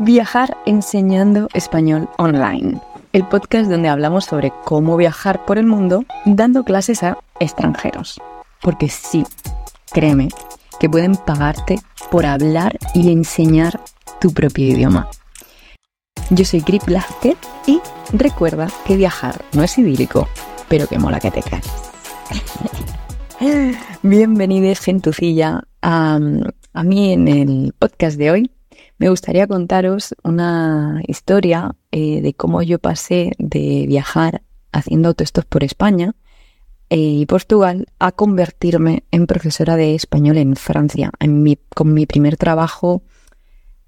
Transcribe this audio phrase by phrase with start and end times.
[0.00, 2.80] Viajar enseñando español online,
[3.12, 8.20] el podcast donde hablamos sobre cómo viajar por el mundo dando clases a extranjeros.
[8.60, 9.24] Porque sí,
[9.92, 10.30] créeme,
[10.80, 11.78] que pueden pagarte
[12.10, 13.80] por hablar y enseñar
[14.20, 15.08] tu propio idioma.
[16.30, 17.80] Yo soy Grip Blázquez y
[18.12, 20.26] recuerda que viajar no es idílico,
[20.66, 21.70] pero que mola que te caes.
[24.02, 26.18] Bienvenidos, gentucilla, a,
[26.72, 28.50] a mí en el podcast de hoy
[28.98, 35.64] me gustaría contaros una historia eh, de cómo yo pasé de viajar haciendo autoestos por
[35.64, 36.14] España
[36.90, 42.06] eh, y Portugal a convertirme en profesora de español en Francia, en mi, con mi
[42.06, 43.02] primer trabajo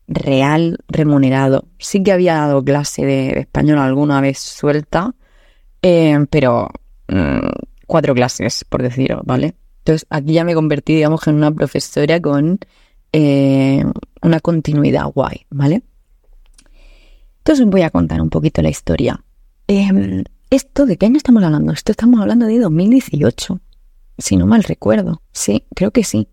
[0.08, 1.66] real remunerado.
[1.78, 5.14] Sí que había dado clase de español alguna vez suelta,
[5.82, 6.68] eh, pero
[7.08, 7.48] mm,
[7.86, 9.54] cuatro clases, por decirlo, ¿vale?
[9.78, 12.58] Entonces aquí ya me convertí, digamos, en una profesora con
[13.12, 13.84] eh,
[14.26, 15.82] una continuidad guay, ¿vale?
[17.38, 19.24] Entonces os voy a contar un poquito la historia.
[19.68, 21.72] Em, ¿Esto de qué año estamos hablando?
[21.72, 23.60] Esto estamos hablando de 2018,
[24.18, 25.22] si no mal recuerdo.
[25.32, 26.28] Sí, creo que sí.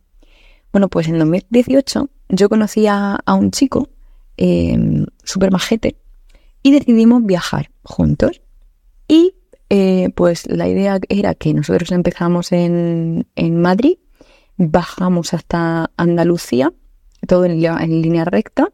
[0.71, 3.89] Bueno, pues en 2018 yo conocí a, un chico
[4.37, 5.97] eh, súper majete
[6.63, 8.41] y decidimos viajar juntos.
[9.07, 9.35] Y
[9.69, 13.97] eh, pues la idea era que nosotros empezamos en, en Madrid
[14.57, 16.73] bajamos hasta Andalucía,
[17.27, 17.59] todo en,
[18.01, 18.69] línea recta,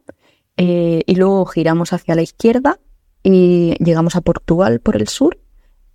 [0.58, 2.80] eh, y luego giramos hacia la izquierda
[3.24, 5.40] y llegamos a Portugal por el sur,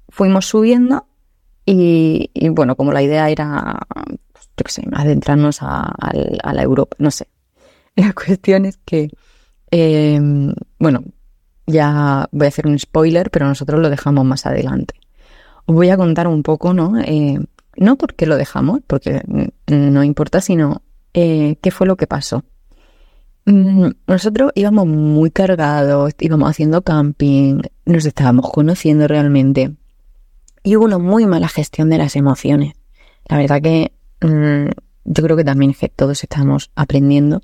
[0.08, 1.06] fuimos subiendo
[1.66, 5.94] y, bueno, como la idea era, yo qué sé, adentrarnos a,
[6.52, 7.28] la Europa, no sé.
[7.96, 9.08] La cuestión es que,
[9.70, 11.04] em, bueno,
[11.66, 14.94] ya voy a hacer un spoiler, pero nosotros lo dejamos más adelante.
[15.66, 16.98] Os voy a contar un poco, ¿no?
[17.00, 17.38] Eh,
[17.76, 19.22] no porque lo dejamos, porque
[19.68, 20.82] no importa, sino
[21.14, 22.44] eh, qué fue lo que pasó.
[23.46, 29.74] Mm, nosotros íbamos muy cargados, íbamos haciendo camping, nos estábamos conociendo realmente
[30.64, 32.72] y hubo una muy mala gestión de las emociones.
[33.28, 34.70] La verdad que mm,
[35.04, 37.42] yo creo que también que todos estamos aprendiendo.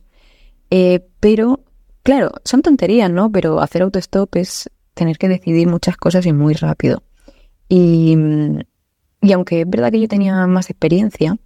[0.71, 1.61] Eh, pero,
[2.03, 3.31] claro, son tonterías, ¿no?
[3.31, 7.03] Pero hacer autostop es tener que decidir muchas cosas y muy rápido.
[7.69, 8.61] Y, mm,
[9.23, 11.37] y aunque es verdad que yo tenía más experiencia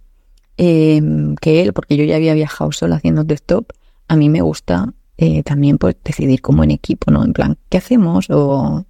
[0.57, 3.71] em, que él, porque yo ya había viajado solo haciendo stop,
[4.07, 7.23] a mí me gusta eh, también pues, decidir como en equipo, ¿no?
[7.23, 8.29] En plan, ¿qué hacemos?
[8.29, 8.85] O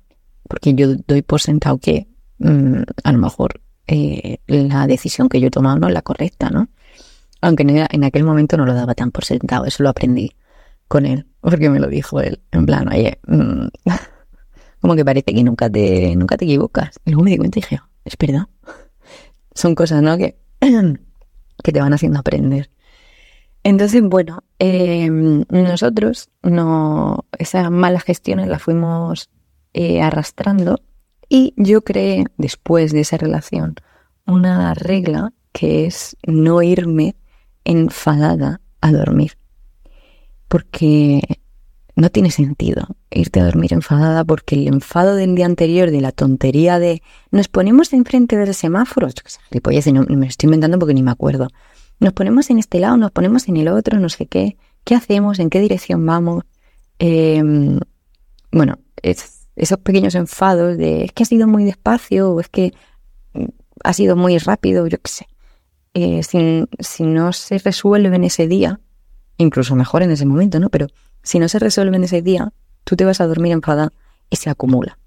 [0.48, 2.08] porque yo doy por sentado que
[2.40, 6.50] mm, a lo mejor eh, la decisión que yo he tomado no es la correcta,
[6.50, 6.70] ¿no?
[7.42, 10.36] Aunque en, aquel momento no lo daba tan por sentado, eso lo aprendí
[10.88, 13.68] con él, porque me lo dijo él, en plan, oye, mm,
[14.82, 17.00] como que parece que nunca te, nunca te equivocas.
[17.06, 18.48] Y luego me di cuenta y dije, es verdad.
[19.54, 20.18] Son cosas, ¿no?
[20.18, 20.40] Que,
[21.64, 22.70] que te van haciendo aprender.
[23.64, 29.30] Entonces, bueno, em, nosotros no, esas malas gestiones las fuimos
[29.74, 30.82] eh, arrastrando
[31.30, 33.76] y yo creé después de esa relación
[34.28, 37.16] una regla que es no irme
[37.64, 39.38] enfadada a dormir.
[40.48, 41.40] Porque
[41.96, 46.12] no tiene sentido irte a dormir enfadada porque el enfado del día anterior, de la
[46.12, 47.02] tontería de
[47.32, 49.08] nos ponemos enfrente del semáforo,
[49.94, 51.48] no, me estoy inventando porque ni me acuerdo.
[52.00, 54.58] Nos ponemos en este lado, nos ponemos en el otro, no sé qué.
[54.84, 55.40] ¿Qué hacemos?
[55.40, 56.44] ¿En qué dirección vamos?
[57.00, 57.80] Em,
[58.52, 62.74] bueno, esos pequeños enfados de es que ha sido muy despacio o es que
[63.34, 63.46] mm,
[63.84, 65.28] ha sido muy rápido, yo qué sé.
[65.94, 68.82] Eh, si, si no se resuelve en ese día,
[69.38, 70.70] incluso mejor en ese momento, ¿no?
[70.70, 70.88] Pero
[71.26, 72.54] si no se resuelve en ese día,
[72.84, 73.92] tú te vas a dormir enfadada
[74.30, 74.98] y se acumula.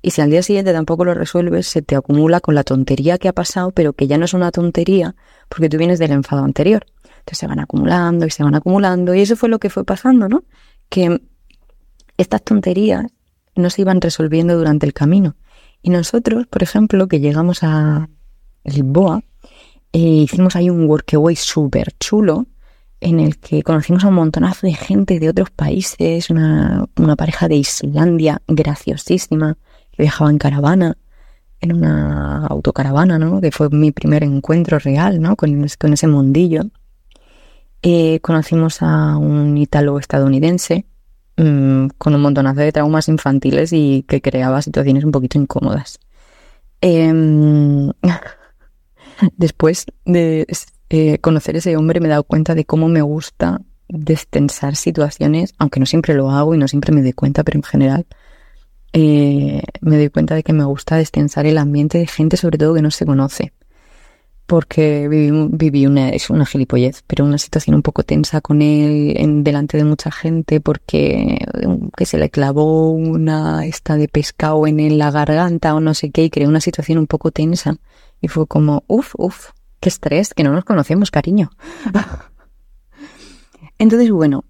[0.00, 3.28] Y si al día siguiente tampoco lo resuelves, se te acumula con la tontería que
[3.28, 5.14] ha pasado, pero que ya no es una tontería
[5.48, 6.86] porque tú vienes del enfado anterior.
[7.04, 9.14] Entonces se van acumulando y se van acumulando.
[9.14, 10.44] Y eso fue lo que fue pasando, ¿no?
[10.88, 11.20] Que
[12.16, 13.06] estas tonterías
[13.56, 15.36] no se iban resolviendo durante el camino.
[15.82, 18.08] Y nosotros, por ejemplo, que llegamos a
[18.64, 19.22] Lisboa,
[19.92, 22.46] eh, hicimos ahí un workaway súper chulo
[23.00, 27.56] en el que conocimos a un montonazo de gente de otros países, una, pareja de
[27.56, 29.56] Islandia graciosísima
[29.90, 30.96] que viajaba en caravana,
[31.60, 33.40] en una autocaravana, ¿no?
[33.40, 35.36] Que fue mi primer encuentro real, ¿no?
[35.36, 36.62] Con, con ese mundillo.
[37.82, 40.84] Eh, conocimos a un ítalo-estadounidense
[41.38, 45.98] mm, con un montonazo de traumas infantiles y que creaba situaciones un poquito incómodas.
[46.82, 47.90] Em,
[49.36, 50.46] después de
[50.90, 55.80] eh, conocer ese hombre me he dado cuenta de cómo me gusta destensar situaciones, aunque
[55.80, 58.06] no siempre lo hago y no siempre me doy cuenta, pero en general
[58.92, 62.74] eh, me doy cuenta de que me gusta destensar el ambiente de gente sobre todo
[62.74, 63.52] que no se conoce.
[64.46, 69.44] porque viví, una, es una gilipollez, pero una situación un poco tensa con él en,
[69.44, 71.38] delante de mucha gente porque
[71.96, 76.24] que se le clavó una esta de pescado en la garganta o no sé qué
[76.24, 77.76] y creó una situación un poco tensa
[78.20, 81.50] y fue como, uff, uff, qué estrés, que no nos conocemos, cariño.
[83.78, 84.44] Entonces, bueno,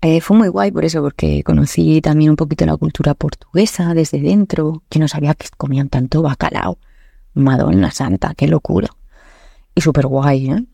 [0.00, 4.20] eh, fue muy guay por eso, porque conocí también un poquito la cultura portuguesa desde
[4.20, 6.78] dentro, que no sabía que comían tanto bacalao.
[7.34, 8.88] Madonna Santa, qué locura
[9.78, 10.50] y súper guay.
[10.50, 10.64] ¿eh?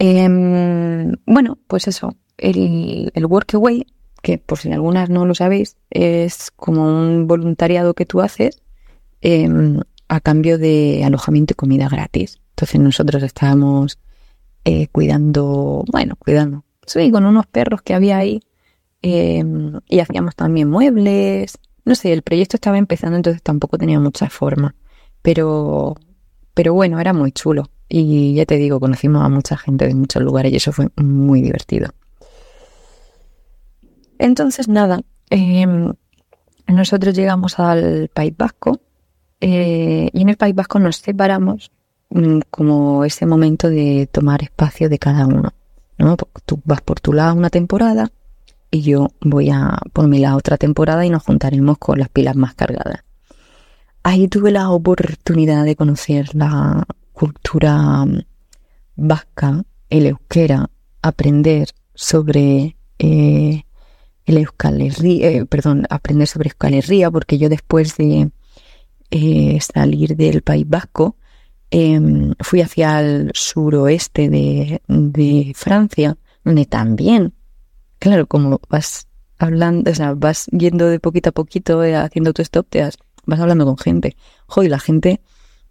[0.00, 3.86] Em, bueno, pues eso, el, el Workaway,
[4.22, 8.60] que por si algunas no lo sabéis, es como un voluntariado que tú haces
[9.20, 12.40] em, a cambio de alojamiento y comida gratis.
[12.54, 13.98] Entonces nosotros estábamos
[14.64, 18.42] eh, cuidando, bueno, cuidando, sí, con unos perros que había ahí
[19.02, 21.58] em, y hacíamos también muebles.
[21.84, 24.76] No sé, el proyecto estaba empezando, entonces tampoco tenía mucha forma.
[25.20, 25.96] Pero,
[26.54, 27.70] pero bueno, era muy chulo.
[27.88, 31.42] Y ya te digo, conocimos a mucha gente de muchos lugares y eso fue muy
[31.42, 31.90] divertido.
[34.18, 35.00] Entonces, nada,
[35.30, 35.92] em,
[36.68, 38.80] nosotros llegamos al País Vasco
[39.40, 41.72] eh, y en el País Vasco nos separamos
[42.50, 45.52] como ese momento de tomar espacio de cada uno.
[45.98, 46.16] ¿no?
[46.46, 48.10] Tú vas por tu lado una temporada
[48.70, 52.36] y yo voy a por mi lado otra temporada y nos juntaremos con las pilas
[52.36, 53.04] más cargadas.
[54.02, 58.20] Ahí tuve la oportunidad de conocer la cultura mm,
[58.96, 60.70] vasca, el euskera,
[61.02, 63.64] aprender sobre eh,
[64.26, 68.30] el Euskal eh, perdón, aprender sobre Euskal Herria, porque yo después de
[69.10, 71.16] eh, salir del País Vasco,
[71.76, 77.34] em, fui hacia el suroeste de, Francia, donde también,
[77.98, 82.68] claro, como vas hablando, o sea, vas yendo de poquito a poquito, haciendo tu stop,
[82.68, 82.88] te
[83.26, 84.16] vas hablando con gente.
[84.46, 85.20] Joder, la gente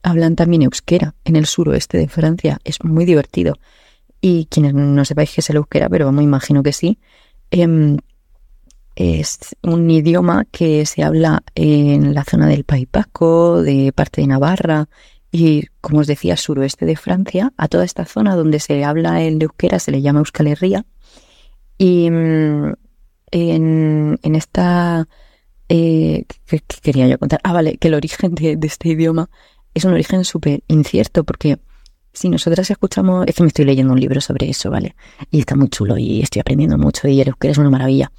[0.02, 2.60] hablan también euskera en el suroeste de Francia.
[2.66, 3.56] Es muy divertido.
[4.20, 7.00] Y quienes no sepáis qué es el euskera, pero me imagino que sí,
[7.50, 7.98] em,
[8.96, 14.28] es un idioma que se habla en la zona del País Vasco, de parte de
[14.28, 14.90] Navarra
[15.34, 17.54] y, como os decía, suroeste de Francia.
[17.58, 20.86] A toda esta zona donde se habla el euskera se le llama Euskal Herria.
[21.80, 22.76] Y em,
[23.32, 25.08] en, en esta...
[25.70, 27.40] Eh, ¿qué, quería yo contar?
[27.44, 29.32] Ah, vale, que el origen de este idioma
[29.74, 31.58] es un origen súper incierto porque
[32.14, 34.96] si nosotras escuchamos, es que me estoy leyendo un libro sobre eso, ¿vale?
[35.32, 38.12] Y está muy chulo y estoy aprendiendo mucho y el que es una maravilla.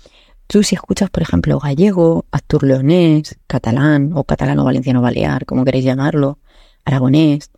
[0.48, 5.84] Tú si escuchas, por ejemplo, gallego, actur leonés, catalán o catalano valenciano balear, como queréis
[5.84, 6.40] llamarlo,
[6.84, 7.50] aragonés,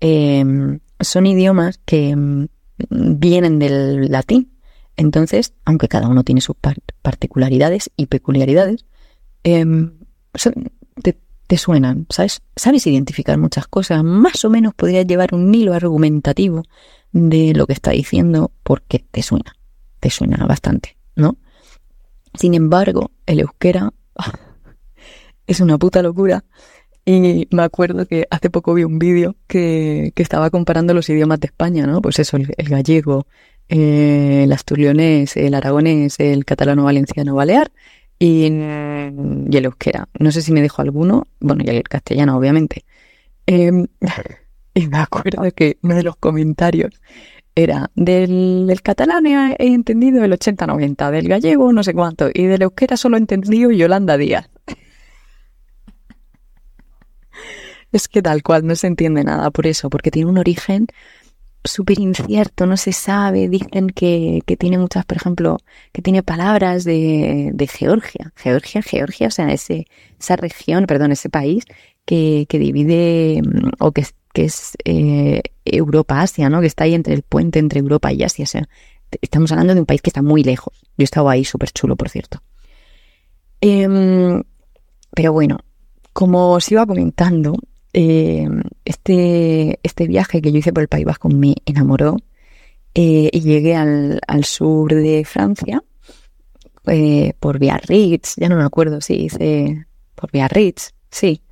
[0.00, 2.48] em, son idiomas que em,
[2.90, 4.52] vienen del latín.
[4.96, 6.56] Entonces, aunque cada uno tiene sus
[7.02, 8.84] particularidades y peculiaridades,
[9.44, 9.92] em,
[10.34, 10.70] son,
[11.52, 12.40] te suenan, ¿sabes?
[12.56, 16.62] Sabes identificar muchas cosas, más o menos podrías llevar un hilo argumentativo
[17.12, 19.54] de lo que está diciendo porque te suena,
[20.00, 21.36] te suena bastante, ¿no?
[22.32, 23.92] Sin embargo, el euskera
[25.46, 26.42] es una puta locura
[27.04, 31.46] y me acuerdo que hace poco vi un vídeo que, estaba comparando los idiomas de
[31.46, 32.00] España, ¿no?
[32.00, 33.26] Pues eso, el, gallego,
[33.68, 37.72] eh, el asturionés, el aragonés, el catalano valenciano balear
[38.18, 40.08] y, el euskera.
[40.18, 42.84] No sé si me dijo alguno, bueno, y el castellano, obviamente.
[43.46, 43.86] Em,
[44.74, 46.92] y me acuerdo que uno de los comentarios
[47.54, 52.96] era del, catalán he, entendido el 80-90, del gallego no sé cuánto, y del euskera
[52.96, 54.48] solo he entendido Yolanda Díaz.
[57.92, 60.88] Es que tal cual no se entiende nada por eso, porque tiene un origen
[61.64, 65.58] súper incierto, no se sabe, dicen que, que, tiene muchas, por ejemplo,
[65.92, 69.86] que tiene palabras de, de Georgia, Georgia, Georgia, o sea, ese,
[70.18, 71.64] esa región, perdón, ese país
[72.04, 76.60] que, que divide mm, o que, que es eh, Europa-Asia, ¿no?
[76.60, 78.68] Que está ahí entre el puente entre Europa y Asia, o sea,
[79.20, 80.74] estamos hablando de un país que está muy lejos.
[80.96, 82.42] Yo he estado ahí, súper chulo, por cierto.
[83.60, 84.42] Em,
[85.14, 85.58] pero bueno,
[86.12, 87.54] como os iba comentando,
[87.92, 88.48] eh,
[88.84, 92.16] este, este viaje que yo hice por el País Vasco me enamoró
[92.94, 95.82] eh, y llegué al, sur de Francia
[96.86, 101.42] eh, por Biarritz, ya no me acuerdo si hice por Biarritz, sí.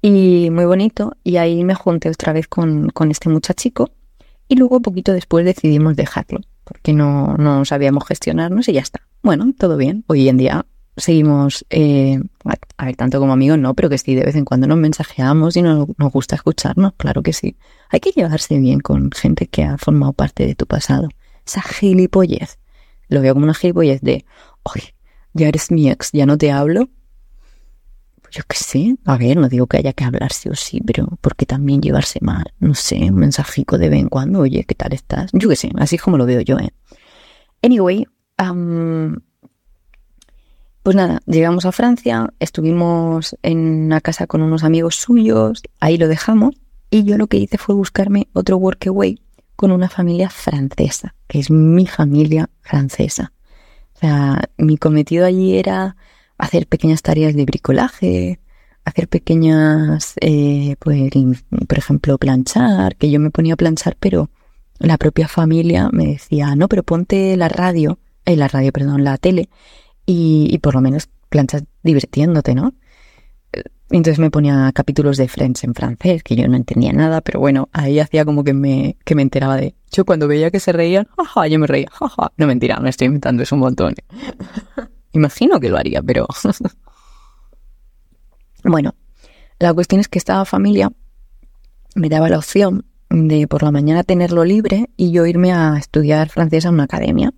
[0.00, 3.90] Y muy bonito, y ahí me junté otra vez con, con este muchachico
[4.46, 9.00] y luego poquito después decidimos dejarlo porque no, no sabíamos gestionarnos y ya está.
[9.22, 10.04] Bueno, todo bien.
[10.06, 10.66] Hoy en día
[10.98, 12.20] seguimos, eh,
[12.76, 15.56] a ver, tanto como amigos no, pero que sí, de vez en cuando nos mensajeamos
[15.56, 17.56] y nos, nos gusta escucharnos, claro que sí.
[17.90, 21.08] Hay que llevarse bien con gente que ha formado parte de tu pasado.
[21.46, 22.58] Esa gilipollez.
[23.08, 24.24] Lo veo como una gilipollez de,
[24.62, 24.94] oye,
[25.32, 26.88] ya eres mi ex, ya no te hablo.
[28.30, 31.06] Yo qué sé, a ver, no digo que haya que hablar sí o sí, pero
[31.22, 34.92] porque también llevarse mal, no sé, un mensajico de vez en cuando, oye, ¿qué tal
[34.92, 35.30] estás?
[35.32, 36.74] Yo qué sé, así es como lo veo yo, ¿eh?
[37.62, 38.06] Anyway,
[40.82, 46.08] pues nada, llegamos a Francia, estuvimos en una casa con unos amigos suyos, ahí lo
[46.08, 46.54] dejamos,
[46.90, 49.20] y yo lo que hice fue buscarme otro workaway
[49.56, 53.32] con una familia francesa, que es mi familia francesa.
[53.94, 55.96] O sea, mi cometido allí era
[56.38, 58.40] hacer pequeñas tareas de bricolaje,
[58.84, 61.10] hacer pequeñas, eh, pues,
[61.66, 64.30] por ejemplo, planchar, que yo me ponía a planchar, pero
[64.78, 69.18] la propia familia me decía, no, pero ponte la radio, eh, la radio, perdón, la
[69.18, 69.48] tele,
[70.08, 72.72] y, y por lo menos planchas divirtiéndote, ¿no?
[73.90, 77.68] Entonces me ponía capítulos de Friends en francés, que yo no entendía nada, pero bueno,
[77.72, 79.74] ahí hacía como que me, que me enteraba de...
[79.92, 82.32] Yo cuando veía que se reían, jaja, yo me reía, jaja.
[82.38, 83.94] No mentira, me estoy inventando eso un montón.
[85.12, 86.26] Imagino que lo haría, pero...
[88.64, 88.94] bueno,
[89.58, 90.90] la cuestión es que esta familia
[91.94, 96.30] me daba la opción de por la mañana tenerlo libre y yo irme a estudiar
[96.30, 97.32] francés a una academia.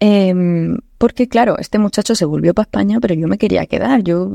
[0.00, 0.34] Eh,
[0.98, 4.32] porque claro, este muchacho se volvió para España, pero yo me quería quedar, yo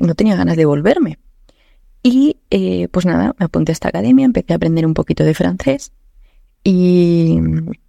[0.00, 1.18] no tenía ganas de volverme.
[2.02, 5.34] Y eh, pues nada, me apunté a esta academia, empecé a aprender un poquito de
[5.34, 5.92] francés
[6.64, 7.38] y,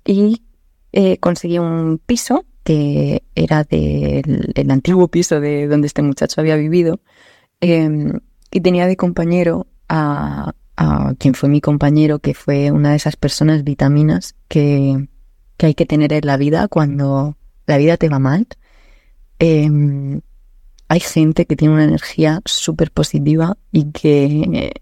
[0.05, 0.43] y
[0.91, 6.55] eh, conseguí un piso que era del el antiguo piso de donde este muchacho había
[6.57, 6.99] vivido
[7.61, 8.19] em,
[8.51, 13.15] y tenía de compañero a, a quien fue mi compañero, que fue una de esas
[13.15, 15.07] personas vitaminas que,
[15.61, 17.37] que hay que tener en la vida cuando
[17.67, 18.47] la vida te va mal,
[19.37, 20.21] em,
[20.87, 24.73] hay gente que tiene una energía súper positiva y que,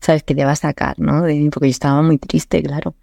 [0.00, 1.20] sabes, que te va a sacar, ¿no?
[1.52, 2.96] porque yo estaba muy triste, claro.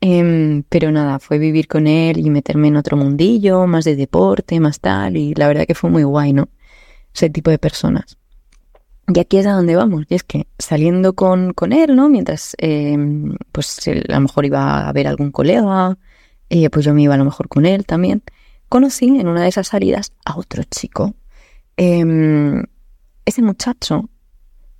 [0.00, 4.58] Em, pero nada, fue vivir con él y meterme en otro mundillo, más de deporte,
[4.58, 6.48] más tal, y la verdad que fue muy guay, ¿no?
[7.14, 8.18] Ese tipo de personas.
[9.14, 12.08] Y aquí es a donde vamos, y es que saliendo con, con él, ¿no?
[12.08, 15.96] Mientras, em, pues a lo mejor iba a ver algún colega,
[16.50, 18.22] eh, pues yo me iba a lo mejor con él también
[18.68, 21.14] conocí en una de esas salidas a otro chico.
[21.76, 22.64] Em,
[23.24, 24.08] ese muchacho,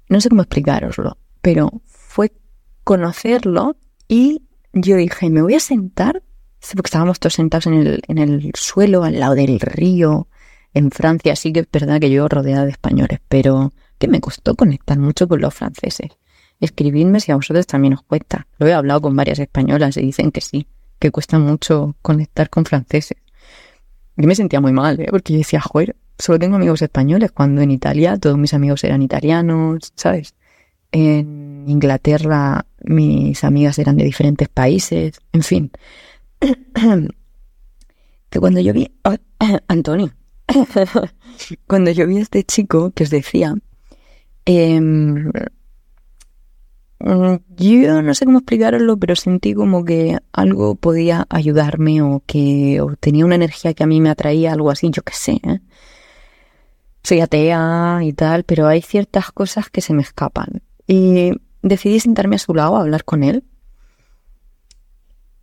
[0.08, 2.32] no sé cómo explicaroslo, pero fue
[2.84, 3.76] conocerlo
[4.08, 6.22] y yo dije, me voy a sentar,
[6.74, 10.28] porque estábamos todos sentados en el, en el suelo, al lado del río,
[10.74, 14.54] en Francia, sí que es verdad que yo rodeada de españoles, pero que me costó
[14.54, 16.10] conectar mucho con los franceses.
[16.60, 18.46] Escribidme si a vosotros también os cuesta.
[18.58, 20.66] Lo he hablado con varias españolas y dicen que sí,
[20.98, 23.18] que cuesta mucho conectar con franceses.
[24.16, 25.06] Yo me sentía muy mal, ¿eh?
[25.10, 29.02] porque yo decía, joder, solo tengo amigos españoles, cuando en Italia todos mis amigos eran
[29.02, 30.34] italianos, ¿sabes?
[30.90, 35.70] En Inglaterra mis amigas eran de diferentes países, en fin.
[38.30, 38.90] que cuando yo vi...
[39.04, 39.14] Oh,
[39.68, 40.12] Antonio.
[41.66, 43.54] cuando yo vi a este chico que os decía,
[44.48, 45.30] Mm,
[47.00, 53.24] yo no sé cómo explicarlo, pero sentí como que algo podía ayudarme o que tenía
[53.24, 55.40] una energía que a mí me atraía, algo así, yo qué sé.
[55.44, 55.60] ¿eh?
[57.02, 60.62] Soy atea y tal, pero hay ciertas cosas que se me escapan.
[60.86, 63.44] Y decidí sentarme a su lado a hablar con él.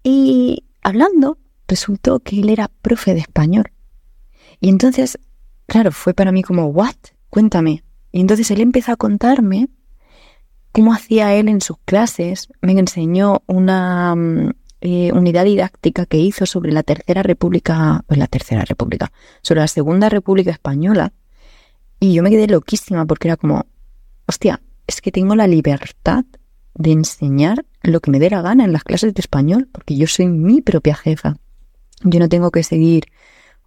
[0.03, 3.71] Y hablando, resultó que él era profe de español.
[4.59, 5.19] Y entonces,
[5.67, 6.95] claro, fue para mí como, ¿what?
[7.29, 7.83] Cuéntame.
[8.11, 9.69] Y entonces él empezó a contarme
[10.75, 12.49] cómo hacía él en sus clases.
[12.61, 14.49] Me enseñó una mm,
[14.81, 19.69] eh, unidad didáctica que hizo sobre la Tercera República, pues la Tercera República, sobre la
[19.69, 21.13] Segunda República Española.
[22.01, 23.65] Y yo me quedé loquísima porque era como,
[24.27, 26.25] hostia, es que tengo la libertad
[26.73, 30.07] de enseñar lo que me dé la gana en las clases de español, porque yo
[30.07, 31.37] soy mi propia jefa.
[32.03, 33.05] Yo no tengo que seguir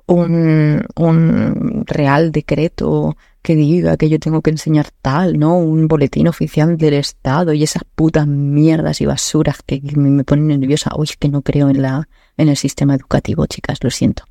[0.05, 3.17] un, un real decreto
[3.49, 5.57] que diga que yo tengo que enseñar tal, ¿no?
[5.57, 10.91] Un boletín oficial del Estado y esas putas mierdas y basuras que me ponen nerviosa.
[10.95, 14.25] Uy, que no creo en la en el sistema educativo, chicas, lo siento.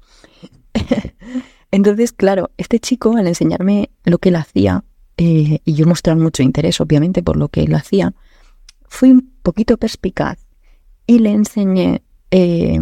[1.72, 4.84] Entonces, claro, este chico al enseñarme lo que él hacía
[5.18, 8.14] eh, y yo mostrar mucho interés, obviamente, por lo que él hacía,
[8.88, 10.38] fui un poquito perspicaz
[11.08, 12.80] y le enseñé eh,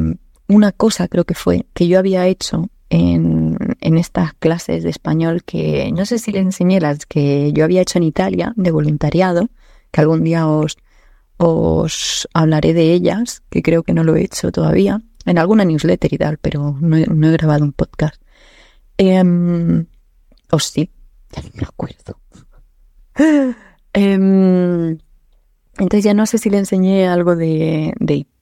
[0.50, 3.45] una cosa, creo que fue, que yo había hecho en,
[3.80, 7.82] en, estas clases de español que no sé si le enseñé las que yo había
[7.82, 9.50] hecho en Italia de voluntariado,
[9.92, 10.78] que algún día os,
[11.38, 16.14] os hablaré de ellas, que creo que no lo he hecho todavía, en alguna newsletter
[16.14, 18.22] y tal, pero no, he, grabado un podcast.
[18.98, 19.24] Eh,
[20.52, 20.90] o sí,
[21.32, 22.20] ya no me acuerdo.
[23.94, 24.98] Em,
[25.78, 27.94] entonces ya no sé si le enseñé algo de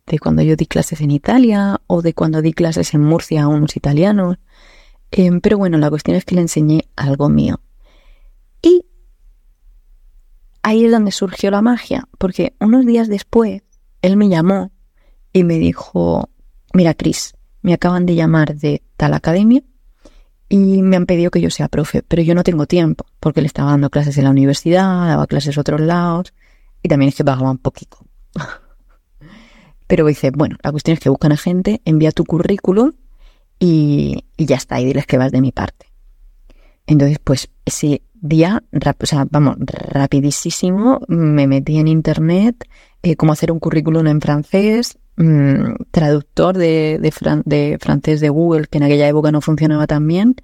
[0.06, 3.48] de cuando yo di clases en Italia o de cuando di clases en Murcia a
[3.48, 4.38] unos italianos.
[5.16, 7.62] Em, pero bueno, la cuestión es que le enseñé algo mío.
[8.64, 8.84] Y
[10.64, 13.62] ahí es donde surgió la magia, porque unos días después
[14.02, 14.72] él me llamó
[15.32, 16.32] y me dijo,
[16.74, 19.62] mira Cris, me acaban de llamar de tal academia
[20.50, 23.48] y me han pedido que yo sea profe, pero yo no tengo tiempo, porque le
[23.48, 26.34] estaba dando clases en la universidad, daba clases a otros lados
[26.82, 28.00] y también es que pagaba un poquito.
[29.86, 32.94] pero dice, bueno, la cuestión es que buscan a gente, envía tu currículum
[33.60, 35.88] y, ya está, y diles que vas de mi parte.
[36.86, 38.64] Entonces, pues ese día,
[39.04, 42.68] sea, vamos, rapidísimo, me metí en internet,
[43.02, 48.84] eh, cómo hacer un currículum en francés, mm, traductor de, francés de Google, que en
[48.84, 50.36] aquella época no funcionaba tan bien,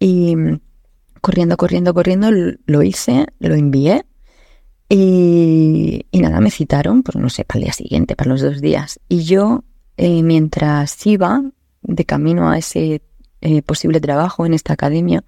[0.00, 0.60] y mm,
[1.20, 2.30] corriendo, corriendo, corriendo,
[2.66, 4.04] lo hice, lo envié,
[4.88, 9.00] y, nada, me citaron, pues no sé, para el día siguiente, para los dos días.
[9.08, 9.64] Y yo,
[9.96, 11.42] eh, mientras iba,
[11.88, 13.02] de camino a ese
[13.40, 15.24] eh, posible trabajo en esta academia,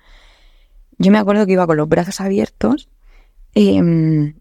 [0.98, 2.88] yo me acuerdo que iba con los brazos abiertos
[3.54, 4.34] em,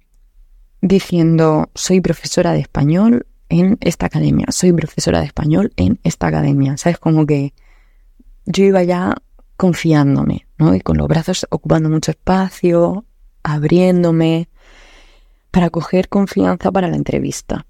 [0.81, 6.77] diciendo, soy profesora de español en esta academia, soy profesora de español en esta academia.
[6.77, 6.99] ¿Sabes?
[6.99, 7.53] Como que
[8.45, 9.15] yo iba ya
[9.55, 10.75] confiándome, ¿no?
[10.75, 13.05] Y con los brazos ocupando mucho espacio,
[13.41, 14.49] abriéndome,
[15.51, 17.65] para coger confianza para la entrevista.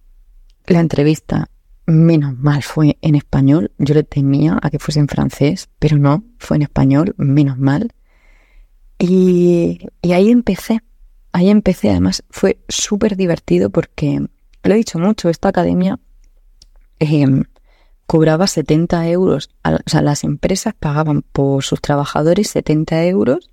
[0.65, 1.49] La entrevista
[1.89, 3.71] Menos mal fue en español.
[3.79, 7.95] Yo le temía a que fuese en francés, pero no, fue en español, menos mal.
[8.99, 10.81] Y, ahí empecé.
[11.31, 11.89] Ahí empecé.
[11.89, 14.23] Además, fue súper divertido porque,
[14.61, 15.99] lo he dicho mucho, esta academia
[16.99, 17.45] em,
[18.05, 19.49] cobraba 70 euros.
[19.63, 23.49] o sea, las empresas pagaban por sus trabajadores 70 euros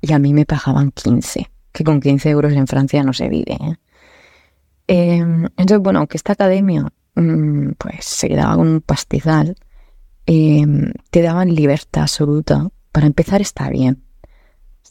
[0.00, 1.50] y a mí me pagaban 15.
[1.72, 3.52] Que con 15 euros en Francia no se vive.
[3.52, 3.76] ¿eh?
[4.86, 6.90] Em, entonces, bueno, aunque esta academia
[7.78, 9.56] pues se quedaba con un pastizal,
[10.26, 12.68] em, te daban libertad absoluta.
[12.92, 14.02] Para empezar está bien.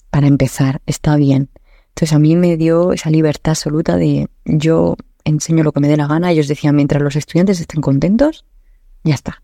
[0.09, 1.49] Para empezar está bien.
[1.89, 5.97] Entonces a mí me dio esa libertad absoluta de yo enseño lo que me dé
[5.97, 6.31] la gana.
[6.31, 8.45] Ellos decían, mientras los estudiantes estén contentos,
[9.03, 9.43] ya está.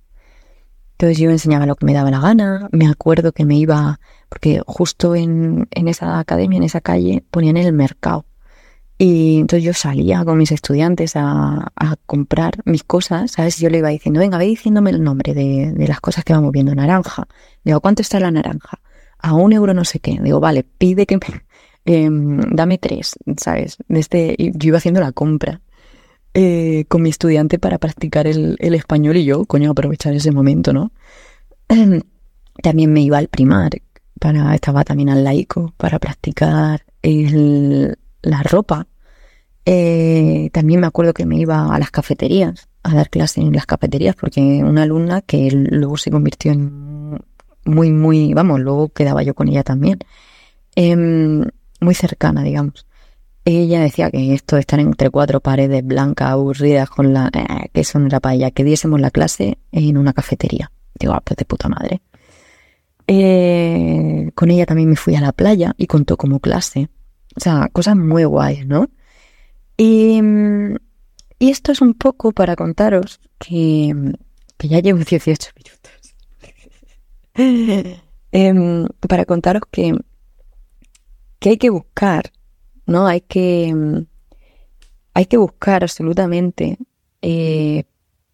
[0.93, 2.67] Entonces yo enseñaba lo que me daba la gana.
[2.71, 7.57] Me acuerdo que me iba, porque justo en, en esa academia, en esa calle, ponían
[7.57, 8.25] el mercado.
[9.03, 11.71] Y entonces yo salía con mis estudiantes a,
[12.05, 13.57] comprar mis cosas, ¿sabes?
[13.57, 16.75] Yo le iba diciendo, venga, ve diciéndome el nombre de, las cosas que vamos viendo.
[16.75, 17.27] Naranja.
[17.63, 18.79] Digo, ¿cuánto está la naranja?
[19.17, 20.19] A un euro no sé qué.
[20.21, 21.23] Digo, vale, pide que me,
[21.85, 23.77] em, dame tres, ¿sabes?
[23.89, 25.61] Este, yo iba haciendo la compra
[26.35, 30.91] eh, con mi estudiante para practicar el, español y yo, coño, aprovechar ese momento, ¿no?
[32.61, 33.71] También me iba al primar,
[34.19, 38.85] para, estaba también al laico para practicar la ropa.
[39.65, 43.65] Eh, también me acuerdo que me iba a las cafeterías, a dar clase en las
[43.65, 47.19] cafeterías, porque una alumna que luego se convirtió en
[47.65, 49.99] muy, muy, vamos, luego quedaba yo con ella también,
[50.75, 51.43] em,
[51.79, 52.85] muy cercana, digamos.
[53.45, 57.29] Ella decía que esto de estar entre cuatro paredes blancas, aburridas, con la...
[57.33, 60.71] Eh, que eso no era para ella, que diésemos la clase en una cafetería.
[60.99, 62.01] Digo, ah, pues de puta madre.
[63.07, 66.89] Eh, con ella también me fui a la playa y contó como clase.
[67.35, 68.89] O sea, cosas muy guays, ¿no?
[69.83, 70.21] Y,
[71.39, 74.13] esto es un poco para contaros que,
[74.57, 75.91] que ya llevo 18 minutos.
[78.33, 79.93] Em, para contaros que,
[81.39, 82.31] que hay que buscar,
[82.85, 83.07] ¿no?
[83.07, 83.75] Hay que,
[85.13, 86.77] hay que buscar absolutamente,
[87.21, 87.83] eh,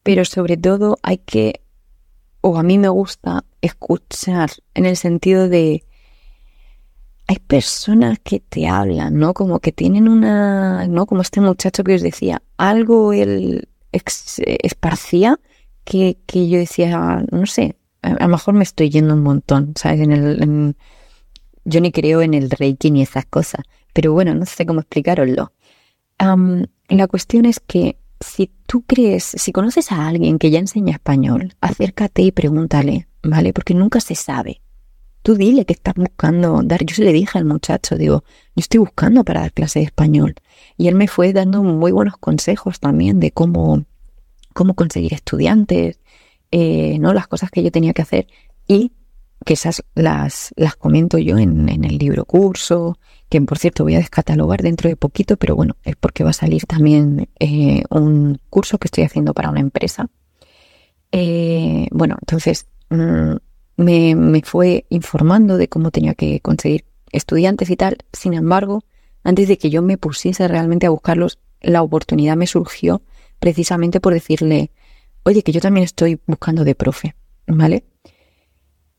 [0.04, 1.62] pero sobre todo hay que,
[2.42, 5.84] o a mí me gusta escuchar en el sentido de
[7.28, 9.34] hay personas que te hablan, ¿no?
[9.34, 11.06] Como que tienen una, ¿no?
[11.06, 15.40] Como este muchacho que os decía, algo él esparcía
[15.84, 20.02] que, que yo decía, no sé, a, lo mejor me estoy yendo un montón, ¿sabes?
[20.02, 20.76] En el,
[21.66, 23.62] yo ni creo en el reiki ni esas cosas,
[23.92, 25.52] pero bueno, no sé cómo explicaroslo.
[26.20, 31.56] la cuestión es que si tú crees, si conoces a alguien que ya enseña español,
[31.60, 33.52] acércate y pregúntale, ¿vale?
[33.52, 34.62] Porque nunca se sabe
[35.28, 36.86] tú dile que estás buscando dar.
[36.86, 38.24] Yo se le dije al muchacho, digo,
[38.56, 40.36] yo estoy buscando para dar clase de español.
[40.78, 43.84] Y él me fue dando muy buenos consejos también de cómo,
[44.54, 46.00] cómo conseguir estudiantes,
[46.52, 47.14] eh, ¿no?
[47.14, 48.28] Las cosas que yo tenía que hacer.
[48.70, 48.94] Y
[49.46, 54.00] que esas las, las comento yo en, el libro curso, que por cierto voy a
[54.00, 58.78] descatalogar dentro de poquito, pero bueno, es porque va a salir también eh, un curso
[58.78, 60.08] que estoy haciendo para una empresa.
[61.12, 63.36] Eh, bueno, entonces, mm,
[63.78, 67.98] me, fue informando de cómo tenía que conseguir estudiantes y tal.
[68.12, 68.84] Sin embargo,
[69.24, 73.02] antes de que yo me pusiese realmente a buscarlos, la oportunidad me surgió
[73.40, 74.72] precisamente por decirle,
[75.24, 77.16] oye, que yo también estoy buscando de profe,
[77.48, 77.84] ¿vale?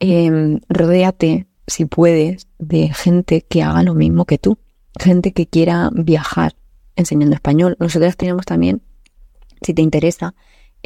[0.01, 4.59] eh, rodéate, si puedes, de gente que haga lo mismo que tú,
[4.99, 6.57] gente que quiera viajar
[6.97, 7.77] enseñando español.
[7.79, 8.83] Nosotras tenemos también,
[9.63, 10.35] si te interesa,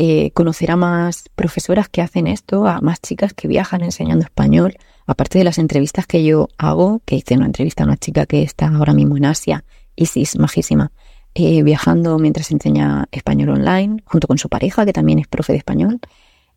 [0.04, 4.74] eh, conocer a más profesoras que hacen esto, a más chicas que viajan enseñando español,
[5.06, 8.42] aparte de las entrevistas que yo hago, que hice una entrevista a una chica que
[8.42, 10.90] está ahora mismo en Asia, Isis, majísima,
[11.34, 15.58] eh, viajando mientras enseña español online, junto con su pareja, que también es profe de
[15.58, 16.00] español.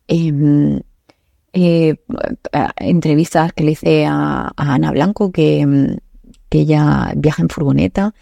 [0.08, 0.80] Em,
[1.52, 1.94] eh,
[2.78, 5.98] entrevistas que le hice a, Ana Blanco, que, em,
[6.48, 8.12] que, ella viaja en furgoneta,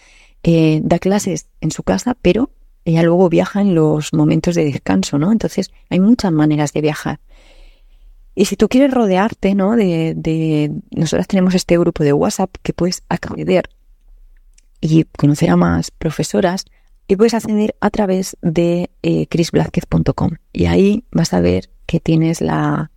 [0.43, 2.51] eh, da clases en su casa, pero
[2.85, 5.33] ella luego viaja en los momentos de descanso, ¿no?
[5.33, 7.21] Entonces hay muchas maneras de viajar.
[8.35, 9.77] Y si tú quieres rodearte, ¿no?
[9.77, 13.71] De, de nosotras tenemos este grupo de WhatsApp que puedes acceder
[14.81, 16.67] y conocer a más profesoras
[17.07, 22.41] y puedes acceder a través de eh, chrisblázquez.com y ahí vas a ver que tienes
[22.41, 22.91] la,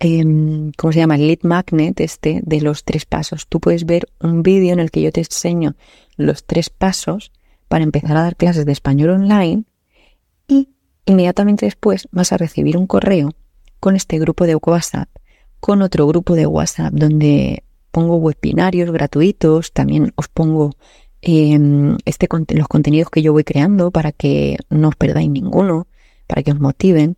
[0.00, 0.24] eh,
[0.76, 1.14] ¿cómo se llama?
[1.14, 3.46] El lead magnet este de los tres pasos.
[3.48, 5.74] Tú puedes ver un vídeo en el que yo te enseño
[6.16, 7.32] los tres pasos
[7.68, 9.64] para empezar a dar clases de español online
[10.48, 10.68] y
[11.04, 13.30] inmediatamente después vas a recibir un correo
[13.80, 15.08] con este grupo de WhatsApp,
[15.60, 20.72] con otro grupo de WhatsApp donde pongo webinarios gratuitos, también os pongo
[21.28, 25.88] Em, este, los contenidos que yo voy creando para que no os perdáis ninguno,
[26.28, 27.16] para que os motiven.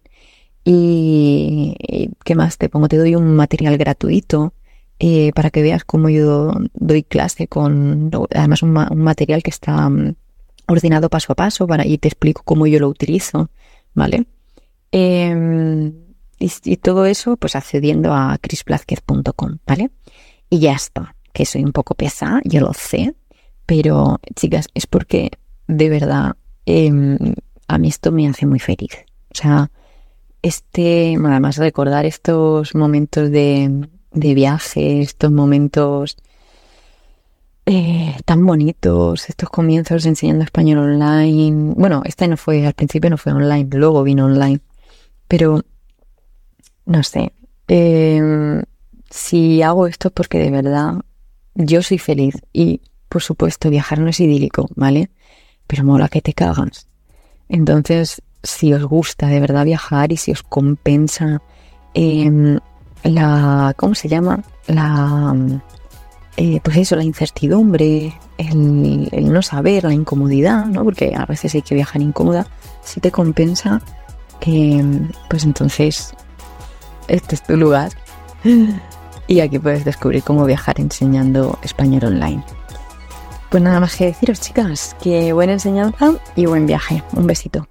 [0.65, 1.77] Y,
[2.25, 2.89] ¿qué más te pongo?
[2.89, 4.55] Te doy un material gratuito
[4.99, 10.15] eh, para que veas cómo yo doy clase con, además un, material que está mm,
[10.69, 13.51] ordenado paso a paso para, y te explico cómo yo lo utilizo,
[13.95, 14.27] ¿vale?
[14.93, 15.93] Em,
[16.39, 19.91] y, todo eso pues accediendo a chrisblazquez.com, ¿vale?
[20.49, 23.15] Y ya está, que soy un poco pesada, yo lo sé,
[23.67, 25.31] pero, chicas, es porque
[25.67, 27.19] de verdad em,
[27.67, 29.05] a mí esto me hace muy feliz.
[29.31, 29.71] O sea,
[30.43, 36.17] este, además recordar estos momentos de, viaje, estos momentos
[37.71, 41.75] eh, tan bonitos, estos comienzos enseñando español online.
[41.77, 44.61] Bueno, este no fue, al principio no fue online, luego vino online.
[45.29, 45.63] Pero,
[46.87, 47.33] no sé,
[47.67, 48.63] em,
[49.11, 50.95] si hago esto es porque de verdad
[51.55, 55.11] yo soy feliz y por supuesto, viajar no es idílico, ¿vale?
[55.67, 56.89] Pero mola que te cagas.
[57.49, 61.43] Entonces, si os gusta de verdad viajar y si os compensa
[61.95, 62.59] em,
[63.03, 64.43] la, ¿cómo se llama?
[64.67, 65.35] La,
[66.40, 70.85] eh, pues eso, la incertidumbre, el, no saber, la incomodidad, ¿no?
[70.85, 72.46] Porque a veces hay que viajar incómoda.
[72.85, 73.83] Si te compensa,
[74.42, 76.14] em, pues entonces
[77.09, 77.90] este es tu lugar.
[79.27, 82.42] Y aquí puedes descubrir cómo viajar enseñando español online.
[83.51, 87.03] Pues nada más que deciros, chicas, que buena enseñanza y buen viaje.
[87.14, 87.66] Un besito.